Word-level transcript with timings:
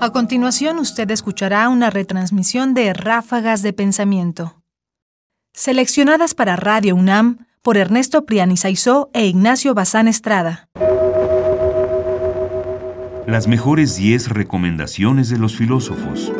A 0.00 0.10
continuación, 0.10 0.78
usted 0.78 1.10
escuchará 1.10 1.68
una 1.68 1.90
retransmisión 1.90 2.72
de 2.72 2.92
Ráfagas 2.92 3.62
de 3.62 3.72
Pensamiento, 3.72 4.62
seleccionadas 5.52 6.34
para 6.34 6.54
Radio 6.54 6.94
UNAM 6.94 7.46
por 7.62 7.76
Ernesto 7.76 8.24
Priani 8.24 8.56
Saizó 8.56 9.10
e 9.12 9.26
Ignacio 9.26 9.74
Bazán 9.74 10.06
Estrada. 10.06 10.68
Las 13.26 13.48
mejores 13.48 13.96
10 13.96 14.28
recomendaciones 14.28 15.30
de 15.30 15.38
los 15.38 15.56
filósofos. 15.56 16.32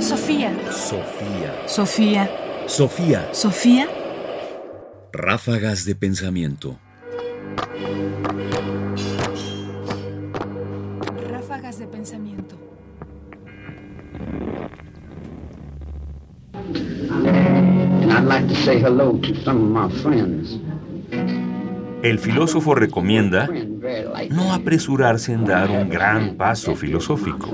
Sofía. 0.00 0.56
Sofía. 0.72 1.62
Sofía. 1.66 2.30
Sofía. 2.66 3.28
Sofía. 3.32 3.88
Ráfagas 5.12 5.84
de 5.84 5.94
pensamiento. 5.94 6.78
Of 19.46 19.54
my 19.56 19.90
friends. 19.90 20.60
El 22.02 22.18
filósofo 22.20 22.74
recomienda 22.76 23.48
no 24.30 24.52
apresurarse 24.52 25.32
en 25.32 25.44
dar 25.44 25.70
un 25.70 25.88
gran 25.88 26.36
paso 26.36 26.76
filosófico. 26.76 27.50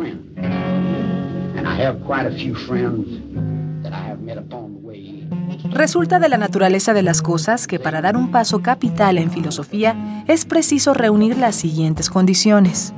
Resulta 5.70 6.18
de 6.18 6.28
la 6.28 6.36
naturaleza 6.36 6.92
de 6.92 7.02
las 7.02 7.22
cosas 7.22 7.66
que 7.66 7.78
para 7.78 8.02
dar 8.02 8.18
un 8.18 8.30
paso 8.30 8.60
capital 8.60 9.16
en 9.16 9.30
filosofía 9.30 10.24
es 10.28 10.44
preciso 10.44 10.92
reunir 10.92 11.38
las 11.38 11.54
siguientes 11.56 12.10
condiciones. 12.10 12.92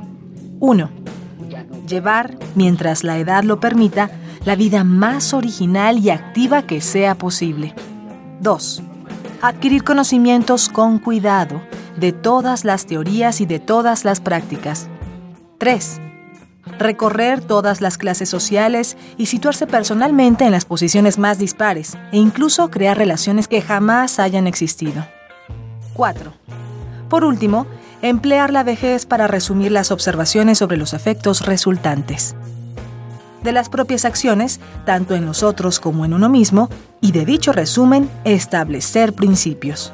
1. 0.58 1.03
Llevar, 1.86 2.38
mientras 2.54 3.04
la 3.04 3.18
edad 3.18 3.44
lo 3.44 3.60
permita, 3.60 4.10
la 4.44 4.56
vida 4.56 4.84
más 4.84 5.34
original 5.34 5.98
y 5.98 6.10
activa 6.10 6.62
que 6.62 6.80
sea 6.80 7.14
posible. 7.16 7.74
2. 8.41 8.82
Adquirir 9.42 9.84
conocimientos 9.84 10.68
con 10.68 10.98
cuidado 10.98 11.60
de 11.96 12.12
todas 12.12 12.64
las 12.64 12.86
teorías 12.86 13.41
y 13.41 13.46
de 13.46 13.58
todas 13.58 14.04
las 14.04 14.20
prácticas. 14.20 14.88
3. 15.58 16.00
Recorrer 16.78 17.42
todas 17.42 17.80
las 17.82 17.98
clases 17.98 18.28
sociales 18.28 18.96
y 19.19 19.26
situarse 19.26 19.66
personalmente 19.66 20.44
en 20.44 20.52
las 20.52 20.64
posiciones 20.64 21.19
más 21.19 21.38
dispares 21.38 21.98
e 22.12 22.16
incluso 22.16 22.70
crear 22.70 22.96
relaciones 22.96 23.46
que 23.46 23.60
jamás 23.60 24.19
hayan 24.19 24.46
existido. 24.46 25.06
4. 25.92 26.32
Por 27.08 27.24
último, 27.24 27.66
emplear 28.08 28.52
la 28.52 28.64
vejez 28.64 29.06
para 29.06 29.27
resumir 29.27 29.72
las 29.72 29.91
observaciones 29.91 30.58
sobre 30.58 30.77
los 30.77 30.92
efectos 30.92 31.47
resultantes 31.47 32.36
de 33.44 33.52
las 33.52 33.69
propias 33.69 34.05
acciones, 34.05 34.58
tanto 34.84 35.14
en 35.14 35.27
los 35.27 35.42
otros 35.42 35.78
como 35.78 36.05
en 36.05 36.14
uno 36.14 36.28
mismo, 36.28 36.70
y 37.00 37.12
de 37.12 37.25
dicho 37.25 37.52
resumen, 37.52 38.10
establecer 38.25 39.12
principios. 39.12 39.92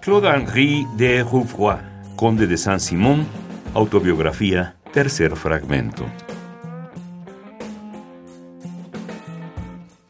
Claude-Henri 0.00 0.86
de 0.96 1.22
Rouvroy, 1.22 1.76
conde 2.16 2.46
de 2.46 2.56
Saint-Simon, 2.56 3.26
autobiografía, 3.74 4.76
tercer 4.92 5.36
fragmento. 5.36 6.06